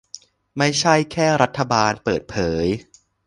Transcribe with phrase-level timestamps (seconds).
[0.57, 2.65] ไม่ใช่แค่รัฐบาลเปิดเผย